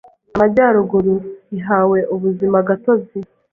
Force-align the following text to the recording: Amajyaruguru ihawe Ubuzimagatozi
Amajyaruguru 0.35 1.15
ihawe 1.57 1.99
Ubuzimagatozi 2.13 3.17